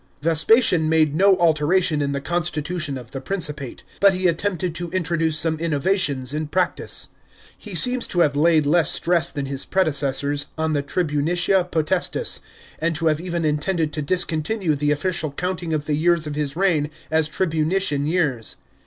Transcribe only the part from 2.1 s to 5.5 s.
the constitution of the Princi pate; but he attempted to introduce